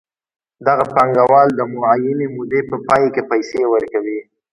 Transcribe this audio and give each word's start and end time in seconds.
دغه 0.67 0.85
پانګوال 0.93 1.47
د 1.55 1.59
معینې 1.73 2.27
مودې 2.35 2.61
په 2.69 2.77
پای 2.87 3.03
کې 3.13 3.21
پیسې 3.31 3.61
ورکوي 3.73 4.19